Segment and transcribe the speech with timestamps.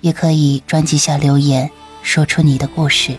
[0.00, 1.70] 也可以专辑下留言，
[2.02, 3.18] 说出你的故事。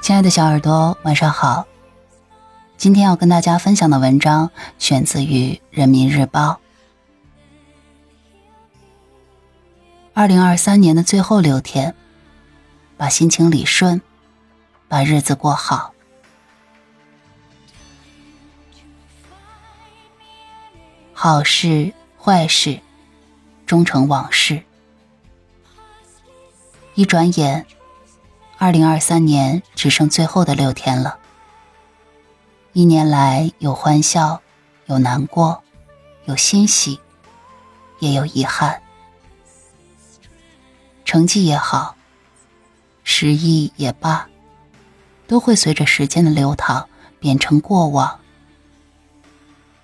[0.00, 1.66] 亲爱的小耳朵，晚上好。
[2.78, 6.52] 今天要跟大家分享的文章选自于《人民日报》。
[10.14, 11.94] 二零二三年的最后六天，
[12.98, 14.02] 把心情理顺，
[14.88, 15.94] 把日子过好。
[21.14, 22.80] 好事坏事，
[23.64, 24.62] 终成往事。
[26.94, 27.64] 一转眼。
[28.60, 31.20] 二零二三年只剩最后的六天了。
[32.72, 34.42] 一年来有欢笑，
[34.86, 35.62] 有难过，
[36.24, 36.98] 有欣喜，
[38.00, 38.82] 也有遗憾。
[41.04, 41.94] 成绩也好，
[43.20, 44.28] 失意也罢，
[45.26, 46.88] 都会随着时间的流淌
[47.18, 48.20] 变成过往。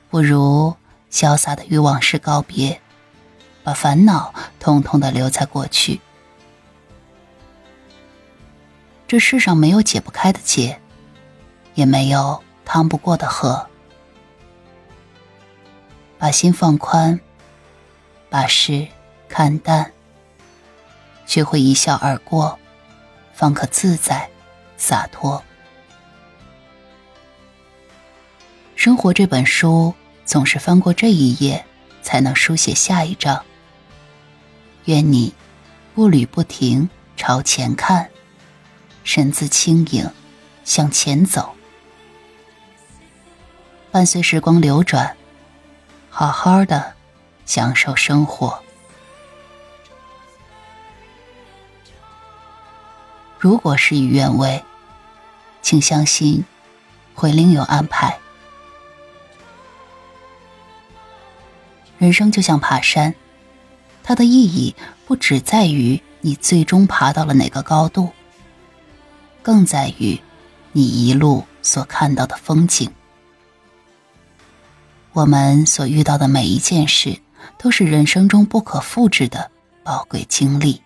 [0.08, 0.72] 不如
[1.10, 2.80] 潇洒的与往事告别，
[3.64, 6.00] 把烦恼统统的留在过去。
[9.08, 10.80] 这世上没有解不开的结，
[11.74, 13.66] 也没有趟不过的河。
[16.18, 17.18] 把心放宽，
[18.30, 18.86] 把事
[19.28, 19.90] 看淡，
[21.26, 22.56] 学会一笑而过，
[23.34, 24.28] 方可自在
[24.76, 25.42] 洒脱。
[28.76, 31.64] 生活这本书，总是翻过这一页，
[32.02, 33.44] 才能书写下一章。
[34.86, 35.34] 愿你
[35.94, 38.08] 步履不停，朝前看。
[39.02, 40.10] 身姿轻盈，
[40.64, 41.54] 向前走，
[43.90, 45.14] 伴随时光流转，
[46.08, 46.94] 好好的
[47.44, 48.63] 享受生活。
[53.44, 54.64] 如果事与愿违，
[55.60, 56.42] 请相信
[57.14, 58.18] 会另有安排。
[61.98, 63.14] 人生就像爬山，
[64.02, 68.08] 它的意义不只在于你最终爬到了哪个高度。
[69.42, 70.18] 更在于，
[70.72, 72.90] 你一路所看到的风景。
[75.12, 77.20] 我们所遇到的每一件事，
[77.58, 79.50] 都是人生中不可复制的
[79.82, 80.80] 宝贵经历。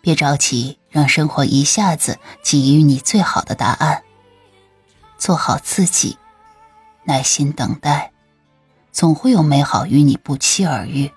[0.00, 4.02] 别着急，让生活一下子给予你最好的答案。
[5.18, 6.16] 做好自己，
[7.04, 8.12] 耐心等待，
[8.90, 11.10] 总会有美好与你不期而遇。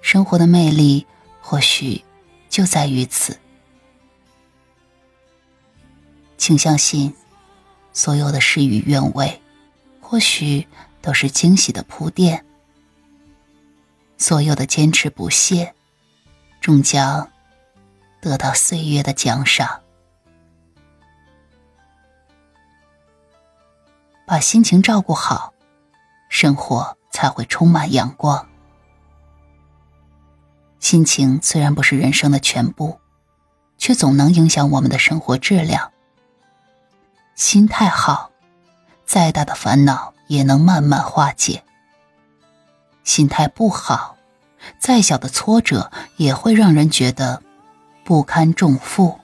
[0.00, 1.06] 生活的魅力，
[1.40, 2.04] 或许
[2.48, 3.38] 就在于此。
[6.36, 7.14] 请相信，
[7.92, 9.40] 所有的事与愿违，
[10.00, 10.66] 或许
[11.00, 12.38] 都是惊喜的铺垫；
[14.16, 15.74] 所有的坚持不懈，
[16.60, 17.30] 终将
[18.20, 19.80] 得到岁月的奖赏。
[24.26, 25.52] 把心情照顾好，
[26.28, 28.46] 生活才会充满阳光。
[30.78, 33.00] 心情虽然不是人生的全部，
[33.76, 35.90] 却总能影响我们的生活质量。
[37.34, 38.30] 心态好，
[39.04, 41.62] 再大的烦恼也能慢慢化解；
[43.02, 44.16] 心态不好，
[44.78, 47.42] 再小的挫折也会让人觉得
[48.04, 49.18] 不堪重负。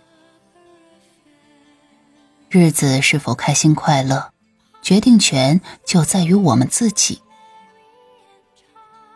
[2.48, 4.32] 日子是否开心快乐，
[4.80, 7.22] 决定权就在于我们自己。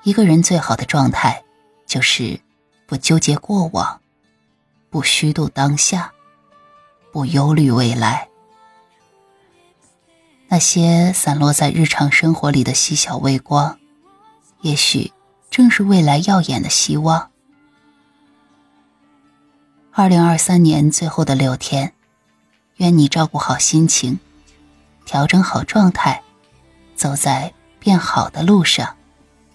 [0.02, 1.42] 一个人最好的状态，
[1.86, 2.40] 就是
[2.86, 4.00] 不纠结过往，
[4.90, 6.12] 不虚度当下，
[7.12, 8.28] 不忧虑未来。
[10.48, 13.78] 那些散落在日常生活里的细小微光，
[14.62, 15.12] 也许
[15.50, 17.30] 正是未来耀眼的希望。
[19.92, 21.92] 二零二三年最后的六天，
[22.76, 24.20] 愿你照顾好心情，
[25.04, 26.22] 调整好状态，
[26.94, 28.96] 走在变好的路上，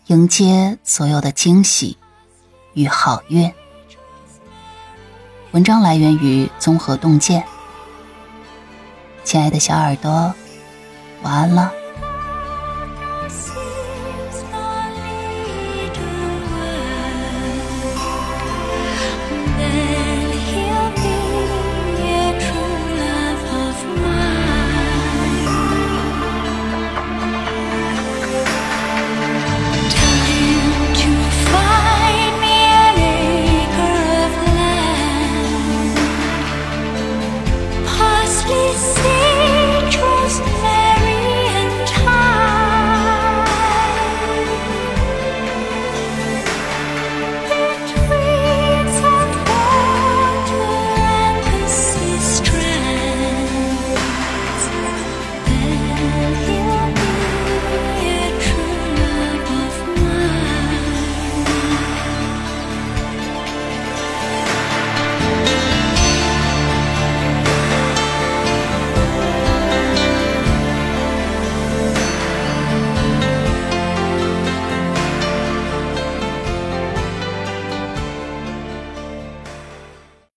[0.08, 1.98] 迎接所有的惊喜
[2.74, 3.50] 与好运。
[5.52, 7.42] 文章来源于综合洞见，
[9.24, 10.36] 亲爱的小耳朵。
[11.24, 11.85] 晚安了。